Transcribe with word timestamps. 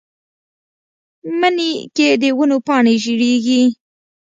مني 1.39 1.71
کې 1.95 2.07
د 2.21 2.23
ونو 2.37 2.57
پاڼې 2.67 2.95
ژیړیږي 3.03 3.63